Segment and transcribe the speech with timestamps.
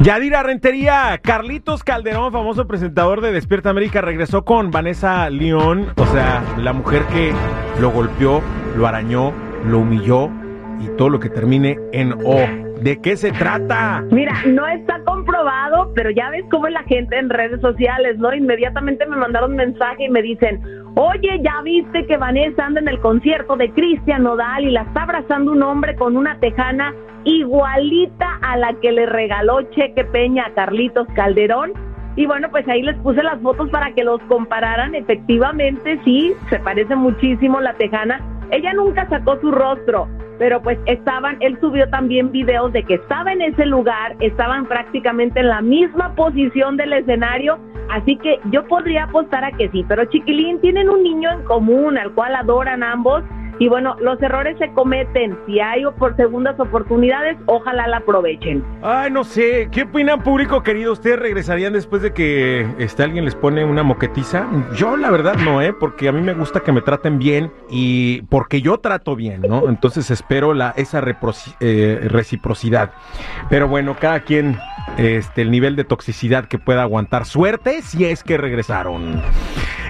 [0.00, 6.42] Yadira Rentería, Carlitos Calderón, famoso presentador de Despierta América, regresó con Vanessa León, o sea,
[6.56, 7.32] la mujer que
[7.78, 8.40] lo golpeó,
[8.74, 9.32] lo arañó,
[9.66, 10.30] lo humilló
[10.80, 12.40] y todo lo que termine en O.
[12.80, 14.02] ¿De qué se trata?
[14.10, 18.34] Mira, no está comprobado, pero ya ves cómo es la gente en redes sociales, ¿no?
[18.34, 20.60] Inmediatamente me mandaron mensaje y me dicen,
[20.96, 25.02] oye, ya viste que Vanessa anda en el concierto de Cristian Nodal y la está
[25.02, 26.92] abrazando un hombre con una tejana
[27.24, 31.72] igualita a la que le regaló Cheque Peña a Carlitos Calderón.
[32.16, 34.94] Y bueno, pues ahí les puse las fotos para que los compararan.
[34.94, 38.20] Efectivamente, sí, se parece muchísimo la tejana.
[38.50, 43.32] Ella nunca sacó su rostro, pero pues estaban, él subió también videos de que estaba
[43.32, 47.58] en ese lugar, estaban prácticamente en la misma posición del escenario,
[47.90, 51.96] así que yo podría apostar a que sí, pero Chiquilín tienen un niño en común
[51.96, 53.22] al cual adoran ambos
[53.58, 55.38] y bueno, los errores se cometen.
[55.46, 58.64] Si hay por segundas oportunidades, ojalá la aprovechen.
[58.82, 59.68] Ay, no sé.
[59.70, 60.92] ¿Qué opinan, público querido?
[60.92, 64.46] ¿Ustedes regresarían después de que este, alguien les pone una moquetiza?
[64.74, 65.72] Yo, la verdad, no, ¿eh?
[65.72, 69.68] Porque a mí me gusta que me traten bien y porque yo trato bien, ¿no?
[69.68, 71.02] Entonces espero la, esa
[71.60, 72.92] eh, reciprocidad.
[73.48, 74.58] Pero bueno, cada quien
[74.98, 77.26] este, el nivel de toxicidad que pueda aguantar.
[77.26, 79.22] Suerte si es que regresaron.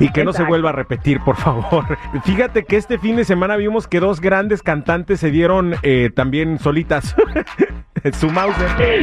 [0.00, 1.84] Y que no se vuelva a repetir, por favor.
[2.24, 6.58] Fíjate que este fin de semana vimos que dos grandes cantantes se dieron eh, también
[6.58, 7.14] solitas.
[8.12, 8.56] su mouse.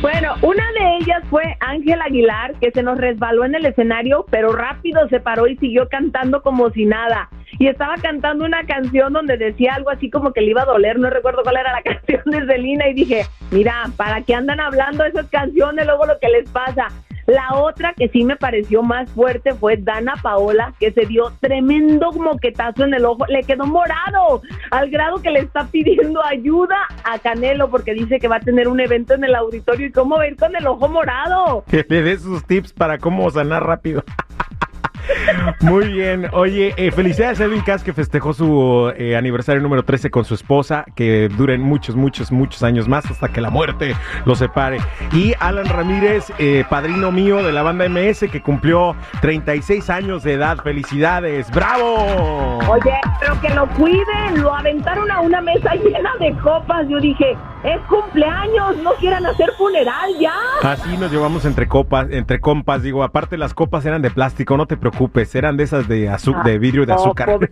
[0.00, 4.52] Bueno, una de ellas fue Ángel Aguilar, que se nos resbaló en el escenario, pero
[4.52, 7.30] rápido se paró y siguió cantando como si nada.
[7.58, 10.98] Y estaba cantando una canción donde decía algo así como que le iba a doler,
[10.98, 15.04] no recuerdo cuál era la canción de Selena, y dije, mira, ¿para qué andan hablando
[15.04, 16.88] esas canciones luego lo que les pasa?
[17.26, 22.12] La otra que sí me pareció más fuerte fue Dana Paola, que se dio tremendo
[22.12, 27.18] moquetazo en el ojo, le quedó morado, al grado que le está pidiendo ayuda a
[27.18, 30.24] Canelo porque dice que va a tener un evento en el auditorio y cómo va
[30.24, 31.64] a ir con el ojo morado.
[31.68, 34.04] Que le dé sus tips para cómo sanar rápido.
[35.60, 36.28] Muy bien.
[36.32, 40.34] Oye, eh, felicidades a Edwin Cass que festejó su eh, aniversario número 13 con su
[40.34, 40.84] esposa.
[40.94, 43.94] Que duren muchos, muchos, muchos años más hasta que la muerte
[44.24, 44.78] los separe.
[45.12, 50.34] Y Alan Ramírez, eh, padrino mío de la banda MS, que cumplió 36 años de
[50.34, 50.58] edad.
[50.62, 51.50] Felicidades.
[51.50, 52.58] ¡Bravo!
[52.68, 54.42] Oye, pero que lo cuiden.
[54.42, 56.88] Lo aventaron a una mesa llena de copas.
[56.88, 60.34] Yo dije, es cumpleaños, no quieran hacer funeral ya.
[60.62, 62.82] Así nos llevamos entre copas, entre compas.
[62.82, 66.44] Digo, aparte las copas eran de plástico, no te preocupes, eran de esas de, azúcar,
[66.44, 67.38] de vidrio de azúcar.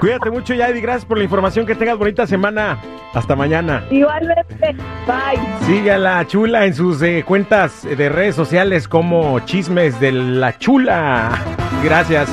[0.00, 0.80] Cuídate mucho, Yadi.
[0.80, 1.66] Gracias por la información.
[1.66, 2.78] Que tengas bonita semana.
[3.14, 3.84] Hasta mañana.
[3.90, 4.76] Igualmente.
[5.06, 5.40] Bye.
[5.66, 10.58] Sigue a la chula en sus eh, cuentas de redes sociales como Chismes de la
[10.58, 11.30] Chula.
[11.82, 12.28] Gracias,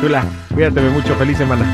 [0.00, 0.22] chula.
[0.52, 1.14] Cuídate mucho.
[1.14, 1.64] Feliz semana.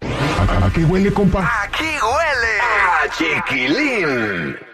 [0.00, 1.48] ¿A qué huele, compa?
[1.64, 4.71] Aquí huele a chiquilín.